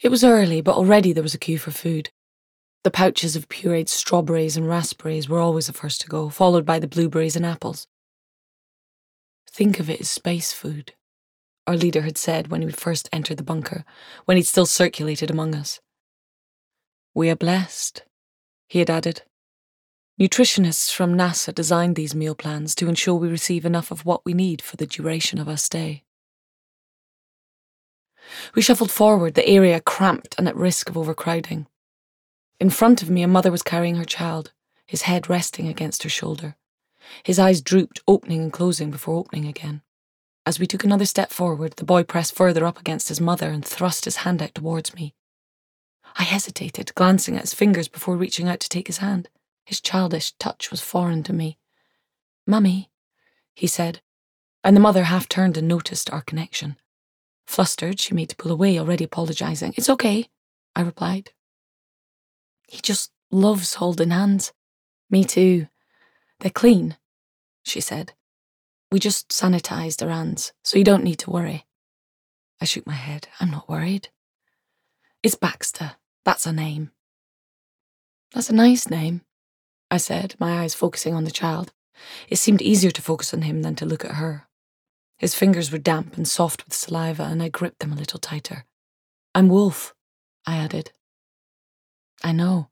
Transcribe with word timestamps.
It 0.00 0.10
was 0.10 0.22
early, 0.22 0.60
but 0.60 0.76
already 0.76 1.12
there 1.12 1.22
was 1.22 1.34
a 1.34 1.38
queue 1.38 1.58
for 1.58 1.72
food. 1.72 2.10
The 2.84 2.90
pouches 2.90 3.34
of 3.34 3.48
pureed 3.48 3.88
strawberries 3.88 4.56
and 4.56 4.68
raspberries 4.68 5.28
were 5.28 5.40
always 5.40 5.66
the 5.66 5.72
first 5.72 6.00
to 6.02 6.08
go, 6.08 6.28
followed 6.28 6.64
by 6.64 6.78
the 6.78 6.86
blueberries 6.86 7.34
and 7.34 7.44
apples. 7.44 7.86
Think 9.50 9.80
of 9.80 9.90
it 9.90 10.00
as 10.00 10.08
space 10.08 10.52
food, 10.52 10.92
our 11.66 11.76
leader 11.76 12.02
had 12.02 12.16
said 12.16 12.48
when 12.48 12.64
we 12.64 12.70
first 12.70 13.08
entered 13.12 13.38
the 13.38 13.42
bunker, 13.42 13.84
when 14.24 14.36
he'd 14.36 14.44
still 14.44 14.66
circulated 14.66 15.30
among 15.30 15.54
us. 15.54 15.80
We 17.12 17.28
are 17.28 17.36
blessed, 17.36 18.04
he 18.68 18.78
had 18.78 18.88
added. 18.88 19.22
Nutritionists 20.20 20.92
from 20.92 21.14
NASA 21.14 21.52
designed 21.52 21.96
these 21.96 22.14
meal 22.14 22.34
plans 22.34 22.74
to 22.76 22.88
ensure 22.88 23.16
we 23.16 23.28
receive 23.28 23.64
enough 23.64 23.90
of 23.90 24.04
what 24.04 24.24
we 24.24 24.32
need 24.32 24.62
for 24.62 24.76
the 24.76 24.86
duration 24.86 25.38
of 25.38 25.48
our 25.48 25.56
stay. 25.56 26.04
We 28.54 28.62
shuffled 28.62 28.90
forward, 28.90 29.34
the 29.34 29.48
area 29.48 29.80
cramped 29.80 30.34
and 30.38 30.48
at 30.48 30.56
risk 30.56 30.88
of 30.88 30.96
overcrowding. 30.96 31.66
In 32.60 32.70
front 32.70 33.02
of 33.02 33.10
me, 33.10 33.22
a 33.22 33.28
mother 33.28 33.50
was 33.50 33.62
carrying 33.62 33.96
her 33.96 34.04
child, 34.04 34.52
his 34.86 35.02
head 35.02 35.30
resting 35.30 35.68
against 35.68 36.02
her 36.02 36.08
shoulder. 36.08 36.56
His 37.22 37.38
eyes 37.38 37.60
drooped, 37.60 38.00
opening 38.06 38.42
and 38.42 38.52
closing 38.52 38.90
before 38.90 39.16
opening 39.16 39.46
again. 39.46 39.82
As 40.44 40.58
we 40.58 40.66
took 40.66 40.82
another 40.82 41.04
step 41.04 41.30
forward, 41.30 41.74
the 41.76 41.84
boy 41.84 42.02
pressed 42.04 42.34
further 42.34 42.64
up 42.64 42.80
against 42.80 43.08
his 43.08 43.20
mother 43.20 43.50
and 43.50 43.64
thrust 43.64 44.04
his 44.04 44.16
hand 44.16 44.42
out 44.42 44.54
towards 44.54 44.94
me. 44.94 45.14
I 46.16 46.22
hesitated, 46.22 46.94
glancing 46.94 47.36
at 47.36 47.42
his 47.42 47.54
fingers 47.54 47.86
before 47.86 48.16
reaching 48.16 48.48
out 48.48 48.60
to 48.60 48.68
take 48.68 48.86
his 48.86 48.98
hand. 48.98 49.28
His 49.64 49.80
childish 49.80 50.32
touch 50.32 50.70
was 50.70 50.80
foreign 50.80 51.22
to 51.24 51.32
me. 51.32 51.58
Mummy, 52.46 52.90
he 53.54 53.66
said, 53.66 54.00
and 54.64 54.74
the 54.74 54.80
mother 54.80 55.04
half 55.04 55.28
turned 55.28 55.56
and 55.56 55.68
noticed 55.68 56.10
our 56.10 56.22
connection. 56.22 56.76
Flustered, 57.48 57.98
she 57.98 58.12
made 58.12 58.28
to 58.28 58.36
pull 58.36 58.52
away, 58.52 58.78
already 58.78 59.04
apologising. 59.04 59.72
It's 59.78 59.88
okay, 59.88 60.28
I 60.76 60.82
replied. 60.82 61.30
He 62.68 62.78
just 62.82 63.10
loves 63.30 63.74
holding 63.74 64.10
hands. 64.10 64.52
Me 65.08 65.24
too. 65.24 65.66
They're 66.40 66.50
clean, 66.50 66.98
she 67.64 67.80
said. 67.80 68.12
We 68.92 68.98
just 69.00 69.30
sanitised 69.30 70.02
our 70.02 70.10
hands, 70.10 70.52
so 70.62 70.76
you 70.76 70.84
don't 70.84 71.02
need 71.02 71.18
to 71.20 71.30
worry. 71.30 71.64
I 72.60 72.66
shook 72.66 72.86
my 72.86 72.92
head. 72.92 73.28
I'm 73.40 73.50
not 73.50 73.68
worried. 73.68 74.10
It's 75.22 75.34
Baxter. 75.34 75.92
That's 76.26 76.44
her 76.44 76.52
name. 76.52 76.90
That's 78.34 78.50
a 78.50 78.54
nice 78.54 78.90
name, 78.90 79.22
I 79.90 79.96
said, 79.96 80.34
my 80.38 80.60
eyes 80.60 80.74
focusing 80.74 81.14
on 81.14 81.24
the 81.24 81.30
child. 81.30 81.72
It 82.28 82.36
seemed 82.36 82.60
easier 82.60 82.90
to 82.90 83.02
focus 83.02 83.32
on 83.32 83.40
him 83.40 83.62
than 83.62 83.74
to 83.76 83.86
look 83.86 84.04
at 84.04 84.16
her. 84.16 84.47
His 85.18 85.34
fingers 85.34 85.72
were 85.72 85.78
damp 85.78 86.16
and 86.16 86.28
soft 86.28 86.64
with 86.64 86.74
saliva, 86.74 87.24
and 87.24 87.42
I 87.42 87.48
gripped 87.48 87.80
them 87.80 87.92
a 87.92 87.96
little 87.96 88.20
tighter. 88.20 88.64
I'm 89.34 89.48
Wolf, 89.48 89.94
I 90.46 90.56
added. 90.56 90.92
I 92.22 92.30
know. 92.32 92.70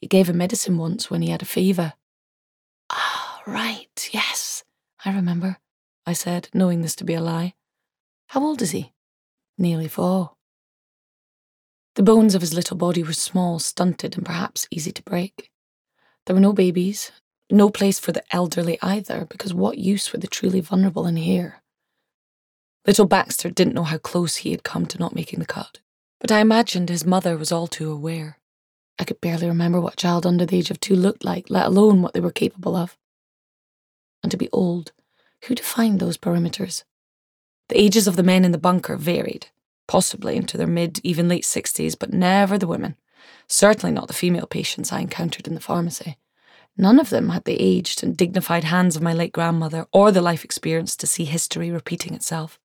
You 0.00 0.08
gave 0.08 0.28
him 0.28 0.38
medicine 0.38 0.76
once 0.76 1.08
when 1.08 1.22
he 1.22 1.30
had 1.30 1.42
a 1.42 1.46
fever. 1.46 1.92
Ah, 2.90 3.42
right, 3.46 4.10
yes, 4.12 4.64
I 5.04 5.14
remember, 5.14 5.58
I 6.04 6.14
said, 6.14 6.48
knowing 6.52 6.82
this 6.82 6.96
to 6.96 7.04
be 7.04 7.14
a 7.14 7.20
lie. 7.20 7.54
How 8.26 8.42
old 8.42 8.60
is 8.60 8.72
he? 8.72 8.92
Nearly 9.56 9.88
four. 9.88 10.32
The 11.94 12.02
bones 12.02 12.34
of 12.34 12.40
his 12.40 12.54
little 12.54 12.76
body 12.76 13.04
were 13.04 13.12
small, 13.12 13.60
stunted, 13.60 14.16
and 14.16 14.26
perhaps 14.26 14.66
easy 14.70 14.90
to 14.92 15.02
break. 15.02 15.50
There 16.26 16.34
were 16.34 16.40
no 16.40 16.52
babies, 16.52 17.12
no 17.50 17.70
place 17.70 18.00
for 18.00 18.12
the 18.12 18.24
elderly 18.30 18.78
either, 18.82 19.26
because 19.30 19.54
what 19.54 19.78
use 19.78 20.12
were 20.12 20.18
the 20.18 20.26
truly 20.26 20.60
vulnerable 20.60 21.06
in 21.06 21.16
here? 21.16 21.62
Little 22.86 23.06
Baxter 23.06 23.50
didn't 23.50 23.74
know 23.74 23.84
how 23.84 23.98
close 23.98 24.36
he 24.36 24.50
had 24.50 24.62
come 24.62 24.86
to 24.86 24.98
not 24.98 25.14
making 25.14 25.40
the 25.40 25.46
cut, 25.46 25.80
but 26.20 26.32
I 26.32 26.40
imagined 26.40 26.88
his 26.88 27.04
mother 27.04 27.36
was 27.36 27.52
all 27.52 27.66
too 27.66 27.90
aware. 27.90 28.38
I 28.98 29.04
could 29.04 29.20
barely 29.20 29.46
remember 29.46 29.80
what 29.80 29.94
a 29.94 29.96
child 29.96 30.26
under 30.26 30.44
the 30.44 30.56
age 30.56 30.70
of 30.70 30.80
two 30.80 30.96
looked 30.96 31.24
like, 31.24 31.50
let 31.50 31.66
alone 31.66 32.02
what 32.02 32.14
they 32.14 32.20
were 32.20 32.32
capable 32.32 32.74
of. 32.74 32.96
And 34.22 34.30
to 34.30 34.36
be 34.36 34.48
old, 34.50 34.92
who 35.44 35.54
defined 35.54 36.00
those 36.00 36.16
perimeters? 36.16 36.84
The 37.68 37.80
ages 37.80 38.08
of 38.08 38.16
the 38.16 38.22
men 38.22 38.44
in 38.44 38.52
the 38.52 38.58
bunker 38.58 38.96
varied, 38.96 39.48
possibly 39.86 40.36
into 40.36 40.56
their 40.56 40.66
mid, 40.66 41.00
even 41.04 41.28
late 41.28 41.44
60s, 41.44 41.96
but 41.98 42.12
never 42.12 42.58
the 42.58 42.66
women. 42.66 42.96
Certainly 43.46 43.92
not 43.92 44.08
the 44.08 44.14
female 44.14 44.46
patients 44.46 44.92
I 44.92 45.00
encountered 45.00 45.46
in 45.46 45.54
the 45.54 45.60
pharmacy. 45.60 46.16
None 46.76 46.98
of 46.98 47.10
them 47.10 47.30
had 47.30 47.44
the 47.44 47.60
aged 47.60 48.02
and 48.02 48.16
dignified 48.16 48.64
hands 48.64 48.96
of 48.96 49.02
my 49.02 49.12
late 49.12 49.32
grandmother 49.32 49.86
or 49.92 50.10
the 50.10 50.22
life 50.22 50.44
experience 50.44 50.96
to 50.96 51.06
see 51.06 51.24
history 51.24 51.70
repeating 51.70 52.14
itself. 52.14 52.58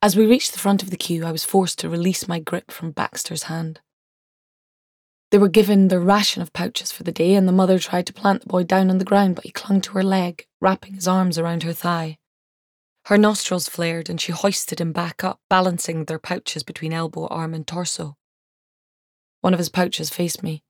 As 0.00 0.14
we 0.14 0.26
reached 0.26 0.52
the 0.52 0.60
front 0.60 0.84
of 0.84 0.90
the 0.90 0.96
queue, 0.96 1.24
I 1.24 1.32
was 1.32 1.44
forced 1.44 1.80
to 1.80 1.88
release 1.88 2.28
my 2.28 2.38
grip 2.38 2.70
from 2.70 2.92
Baxter's 2.92 3.44
hand. 3.44 3.80
They 5.30 5.38
were 5.38 5.48
given 5.48 5.88
their 5.88 6.00
ration 6.00 6.40
of 6.40 6.52
pouches 6.52 6.92
for 6.92 7.02
the 7.02 7.12
day, 7.12 7.34
and 7.34 7.48
the 7.48 7.52
mother 7.52 7.80
tried 7.80 8.06
to 8.06 8.12
plant 8.12 8.42
the 8.42 8.48
boy 8.48 8.62
down 8.62 8.90
on 8.90 8.98
the 8.98 9.04
ground, 9.04 9.34
but 9.34 9.44
he 9.44 9.50
clung 9.50 9.80
to 9.82 9.92
her 9.92 10.04
leg, 10.04 10.46
wrapping 10.60 10.94
his 10.94 11.08
arms 11.08 11.36
around 11.36 11.64
her 11.64 11.72
thigh. 11.72 12.18
Her 13.06 13.18
nostrils 13.18 13.68
flared, 13.68 14.08
and 14.08 14.20
she 14.20 14.30
hoisted 14.30 14.80
him 14.80 14.92
back 14.92 15.24
up, 15.24 15.40
balancing 15.50 16.04
their 16.04 16.18
pouches 16.20 16.62
between 16.62 16.92
elbow, 16.92 17.26
arm, 17.26 17.52
and 17.52 17.66
torso. 17.66 18.16
One 19.40 19.52
of 19.52 19.58
his 19.58 19.68
pouches 19.68 20.10
faced 20.10 20.44
me. 20.44 20.62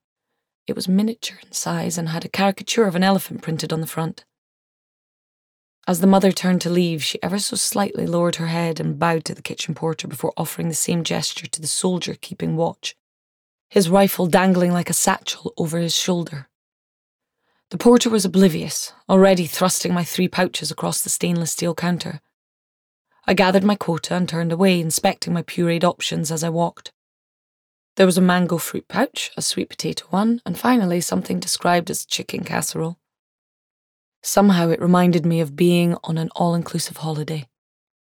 It 0.65 0.75
was 0.75 0.87
miniature 0.87 1.39
in 1.45 1.51
size 1.51 1.97
and 1.97 2.09
had 2.09 2.25
a 2.25 2.29
caricature 2.29 2.85
of 2.85 2.95
an 2.95 3.03
elephant 3.03 3.43
printed 3.43 3.71
on 3.71 3.81
the 3.81 3.87
front. 3.87 4.25
As 5.87 6.01
the 6.01 6.07
mother 6.07 6.31
turned 6.31 6.61
to 6.61 6.69
leave, 6.69 7.03
she 7.03 7.21
ever 7.23 7.39
so 7.39 7.55
slightly 7.55 8.05
lowered 8.05 8.35
her 8.35 8.47
head 8.47 8.79
and 8.79 8.99
bowed 8.99 9.25
to 9.25 9.33
the 9.33 9.41
kitchen 9.41 9.73
porter 9.73 10.07
before 10.07 10.33
offering 10.37 10.69
the 10.69 10.75
same 10.75 11.03
gesture 11.03 11.47
to 11.47 11.61
the 11.61 11.67
soldier 11.67 12.15
keeping 12.15 12.55
watch, 12.55 12.95
his 13.69 13.89
rifle 13.89 14.27
dangling 14.27 14.71
like 14.71 14.89
a 14.89 14.93
satchel 14.93 15.53
over 15.57 15.79
his 15.79 15.95
shoulder. 15.95 16.47
The 17.71 17.77
porter 17.77 18.09
was 18.09 18.25
oblivious, 18.25 18.93
already 19.07 19.45
thrusting 19.45 19.93
my 19.93 20.03
three 20.03 20.27
pouches 20.27 20.71
across 20.71 21.01
the 21.01 21.09
stainless 21.09 21.51
steel 21.51 21.75
counter. 21.75 22.21
I 23.25 23.33
gathered 23.33 23.63
my 23.63 23.75
quota 23.75 24.15
and 24.15 24.29
turned 24.29 24.51
away, 24.51 24.79
inspecting 24.79 25.33
my 25.33 25.43
pureed 25.43 25.83
options 25.83 26.31
as 26.31 26.43
I 26.43 26.49
walked. 26.49 26.91
There 27.95 28.05
was 28.05 28.17
a 28.17 28.21
mango 28.21 28.57
fruit 28.57 28.87
pouch, 28.87 29.31
a 29.35 29.41
sweet 29.41 29.69
potato 29.69 30.05
one, 30.09 30.41
and 30.45 30.57
finally 30.57 31.01
something 31.01 31.39
described 31.39 31.89
as 31.89 32.05
chicken 32.05 32.43
casserole. 32.43 32.98
Somehow 34.21 34.69
it 34.69 34.81
reminded 34.81 35.25
me 35.25 35.39
of 35.39 35.55
being 35.55 35.95
on 36.03 36.17
an 36.17 36.29
all 36.35 36.53
inclusive 36.53 36.97
holiday. 36.97 37.47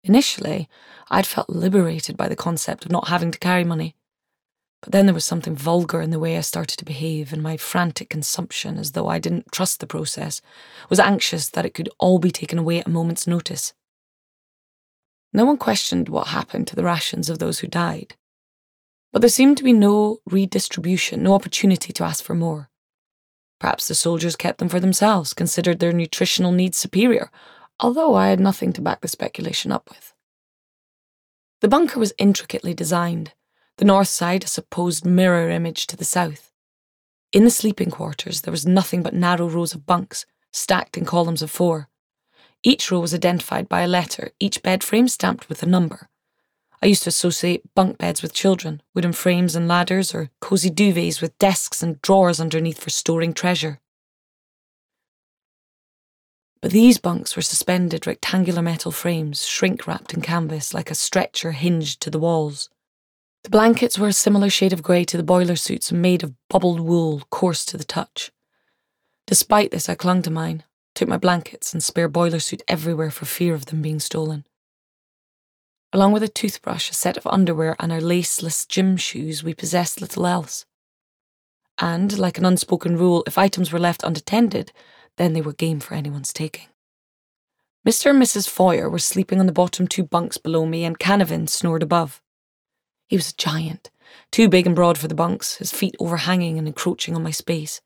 Initially, 0.04 0.70
I'd 1.10 1.26
felt 1.26 1.50
liberated 1.50 2.18
by 2.18 2.28
the 2.28 2.36
concept 2.36 2.86
of 2.86 2.92
not 2.92 3.08
having 3.08 3.32
to 3.32 3.40
carry 3.40 3.64
money. 3.64 3.96
But 4.82 4.92
then 4.92 5.06
there 5.06 5.14
was 5.14 5.24
something 5.24 5.56
vulgar 5.56 6.02
in 6.02 6.10
the 6.10 6.20
way 6.20 6.38
I 6.38 6.42
started 6.42 6.78
to 6.78 6.86
behave, 6.86 7.32
and 7.32 7.42
my 7.42 7.56
frantic 7.56 8.10
consumption, 8.10 8.78
as 8.78 8.92
though 8.92 9.08
I 9.08 9.18
didn't 9.18 9.52
trust 9.52 9.80
the 9.80 9.88
process, 9.88 10.42
was 10.90 11.00
anxious 11.00 11.50
that 11.50 11.66
it 11.66 11.74
could 11.74 11.90
all 12.00 12.20
be 12.20 12.32
taken 12.32 12.60
away 12.60 12.80
at 12.80 12.88
a 12.88 12.92
moment's 12.92 13.26
notice. 13.26 13.74
No 15.32 15.46
one 15.46 15.58
questioned 15.58 16.10
what 16.10 16.28
happened 16.28 16.68
to 16.68 16.76
the 16.76 16.84
rations 16.84 17.30
of 17.30 17.40
those 17.40 17.60
who 17.60 17.68
died. 17.68 18.16
But 19.14 19.22
there 19.22 19.30
seemed 19.30 19.58
to 19.58 19.64
be 19.64 19.74
no 19.74 20.18
redistribution, 20.26 21.24
no 21.24 21.34
opportunity 21.34 21.94
to 21.94 22.04
ask 22.04 22.24
for 22.24 22.36
more. 22.36 22.70
Perhaps 23.64 23.88
the 23.88 23.96
soldiers 23.96 24.36
kept 24.36 24.58
them 24.58 24.68
for 24.68 24.82
themselves, 24.82 25.34
considered 25.34 25.80
their 25.80 25.94
nutritional 25.94 26.52
needs 26.52 26.78
superior, 26.78 27.32
although 27.80 28.14
I 28.14 28.28
had 28.28 28.42
nothing 28.42 28.74
to 28.74 28.82
back 28.82 29.00
the 29.00 29.08
speculation 29.08 29.72
up 29.72 29.88
with. 29.88 30.14
The 31.62 31.70
bunker 31.70 31.98
was 31.98 32.12
intricately 32.18 32.74
designed, 32.74 33.32
the 33.78 33.86
north 33.86 34.10
side 34.10 34.44
a 34.44 34.48
supposed 34.48 35.06
mirror 35.06 35.50
image 35.50 35.88
to 35.88 35.96
the 35.96 36.04
south. 36.04 36.52
In 37.32 37.46
the 37.46 37.50
sleeping 37.50 37.90
quarters, 37.90 38.42
there 38.42 38.52
was 38.52 38.68
nothing 38.68 39.02
but 39.02 39.14
narrow 39.14 39.48
rows 39.48 39.74
of 39.74 39.86
bunks, 39.86 40.26
stacked 40.52 40.98
in 40.98 41.06
columns 41.06 41.42
of 41.42 41.50
four. 41.50 41.88
Each 42.64 42.92
row 42.92 43.00
was 43.00 43.14
identified 43.14 43.70
by 43.70 43.84
a 43.84 43.88
letter, 43.88 44.32
each 44.42 44.62
bed 44.62 44.84
frame 44.84 45.08
stamped 45.08 45.48
with 45.48 45.64
a 45.64 45.68
number. 45.68 46.10
I 46.84 46.88
used 46.88 47.04
to 47.04 47.10
associate 47.10 47.74
bunk 47.76 47.98
beds 47.98 48.22
with 48.22 48.34
children, 48.34 48.82
wooden 48.94 49.14
frames 49.14 49.56
and 49.56 49.70
ladders, 49.70 50.14
or 50.14 50.32
cosy 50.42 50.70
duvets 50.70 51.22
with 51.22 51.40
desks 51.40 51.82
and 51.82 52.02
drawers 52.02 52.42
underneath 52.42 52.84
for 52.84 52.90
storing 52.90 53.34
treasure. 53.34 53.80
But 56.62 56.72
these 56.72 56.98
bunks 56.98 57.38
were 57.38 57.42
suspended 57.42 58.06
rectangular 58.06 58.62
metal 58.62 58.92
frames, 58.92 59.48
shrink 59.48 59.88
wrapped 59.88 60.14
in 60.14 60.20
canvas 60.20 60.74
like 60.74 60.92
a 60.92 60.96
stretcher 60.96 61.54
hinged 61.54 62.02
to 62.02 62.10
the 62.10 62.20
walls. 62.20 62.70
The 63.46 63.50
blankets 63.50 63.98
were 63.98 64.10
a 64.10 64.14
similar 64.14 64.50
shade 64.50 64.74
of 64.74 64.84
grey 64.84 65.06
to 65.06 65.16
the 65.16 65.24
boiler 65.24 65.56
suits 65.56 65.90
and 65.90 66.02
made 66.02 66.22
of 66.22 66.34
bubbled 66.50 66.82
wool, 66.82 67.22
coarse 67.30 67.64
to 67.68 67.78
the 67.78 67.86
touch. 67.86 68.30
Despite 69.26 69.72
this, 69.72 69.88
I 69.88 69.96
clung 69.96 70.22
to 70.24 70.30
mine, 70.30 70.66
took 70.96 71.08
my 71.08 71.18
blankets 71.18 71.72
and 71.72 71.82
spare 71.82 72.10
boiler 72.10 72.40
suit 72.42 72.62
everywhere 72.68 73.10
for 73.10 73.24
fear 73.24 73.54
of 73.54 73.68
them 73.68 73.82
being 73.82 74.02
stolen. 74.02 74.46
Along 75.94 76.12
with 76.12 76.24
a 76.24 76.28
toothbrush, 76.28 76.90
a 76.90 76.94
set 76.96 77.18
of 77.18 77.28
underwear, 77.28 77.76
and 77.80 77.92
our 77.92 78.02
laceless 78.02 78.68
gym 78.68 78.98
shoes, 78.98 79.44
we 79.44 79.54
possessed 79.54 80.02
little 80.02 80.26
else. 80.26 80.66
And, 81.78 82.18
like 82.18 82.40
an 82.40 82.46
unspoken 82.46 82.98
rule, 82.98 83.24
if 83.28 83.38
items 83.38 83.72
were 83.72 83.80
left 83.80 84.04
unattended, 84.04 84.72
then 85.18 85.34
they 85.34 85.42
were 85.42 85.54
game 85.54 85.80
for 85.80 85.94
anyone's 85.94 86.34
taking. 86.34 86.66
Mr. 87.88 88.10
and 88.10 88.20
Mrs. 88.20 88.50
Foyer 88.50 88.90
were 88.90 88.98
sleeping 88.98 89.40
on 89.40 89.46
the 89.46 89.52
bottom 89.52 89.88
two 89.88 90.04
bunks 90.04 90.38
below 90.38 90.66
me, 90.66 90.84
and 90.84 90.98
Canavan 90.98 91.48
snored 91.48 91.84
above. 91.84 92.24
He 93.08 93.16
was 93.16 93.30
a 93.30 93.36
giant, 93.36 93.92
too 94.32 94.50
big 94.50 94.66
and 94.66 94.76
broad 94.76 94.98
for 94.98 95.08
the 95.08 95.14
bunks, 95.14 95.58
his 95.58 95.72
feet 95.72 95.96
overhanging 96.00 96.58
and 96.58 96.68
encroaching 96.68 97.16
on 97.16 97.22
my 97.22 97.32
space. 97.32 97.82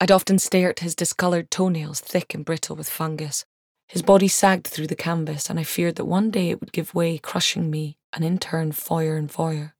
I'd 0.00 0.10
often 0.10 0.38
stare 0.38 0.70
at 0.70 0.78
his 0.78 0.94
discoloured 0.94 1.50
toenails, 1.50 2.00
thick 2.00 2.32
and 2.32 2.46
brittle 2.46 2.76
with 2.76 2.88
fungus. 2.88 3.44
His 3.92 4.00
body 4.00 4.26
sagged 4.26 4.68
through 4.68 4.86
the 4.86 4.96
canvas, 4.96 5.50
and 5.50 5.60
I 5.60 5.64
feared 5.64 5.96
that 5.96 6.06
one 6.06 6.30
day 6.30 6.48
it 6.48 6.60
would 6.60 6.72
give 6.72 6.94
way, 6.94 7.18
crushing 7.18 7.70
me, 7.70 7.98
and 8.14 8.24
in 8.24 8.38
turn 8.38 8.72
foyer 8.72 9.16
and 9.16 9.30
foyer. 9.30 9.74